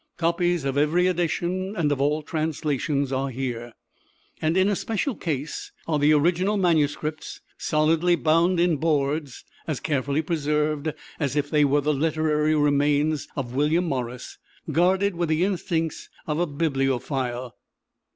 Copies 0.17 0.65
of 0.65 0.79
every 0.79 1.05
edition 1.05 1.75
and 1.75 1.91
of 1.91 2.01
all 2.01 2.23
translations 2.23 3.11
are 3.11 3.29
here. 3.29 3.73
And 4.41 4.57
in 4.57 4.67
a 4.67 4.75
special 4.75 5.13
case 5.15 5.71
are 5.87 5.99
the 5.99 6.11
original 6.11 6.57
manuscripts, 6.57 7.39
solidly 7.59 8.15
bound 8.15 8.59
in 8.59 8.77
boards, 8.77 9.45
as 9.67 9.79
carefully 9.79 10.23
preserved 10.23 10.91
as 11.19 11.35
were 11.35 11.81
the 11.81 11.93
"literary 11.93 12.55
remains" 12.55 13.27
of 13.35 13.53
William 13.53 13.85
Morris, 13.85 14.39
guarded 14.71 15.13
with 15.13 15.29
the 15.29 15.43
instincts 15.45 16.09
of 16.25 16.39
a 16.39 16.47
bibliophile. 16.47 17.55